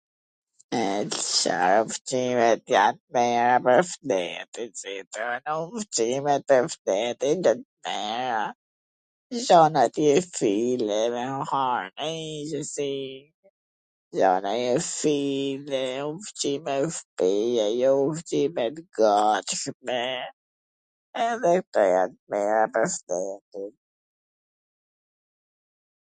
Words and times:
E 0.83 0.83
Ca 1.27 1.57
ushqime 1.87 2.49
jan 2.71 2.95
t 3.01 3.05
mira 3.17 3.55
pwr 3.65 3.81
shnetin, 3.91 4.71
si 4.81 4.93
thon... 5.17 5.43
Ushqimet 5.79 6.49
e 6.55 6.57
shnetit 6.75 7.39
jan 7.47 7.59
t 7.65 7.89
mira, 7.89 8.43
gjen 9.47 9.73
aty.... 9.83 10.07
ushqime 10.21 11.27
shpije, 16.97 17.65
jo 17.83 17.91
ushqime 18.09 18.65
t 18.79 18.87
gatshme, 19.01 20.01
edhe 21.27 21.53
kto 21.67 21.81
jan 21.93 22.11
t 22.17 22.35
mira 22.35 22.63
pwr 22.73 22.85
shnetin. 22.97 23.71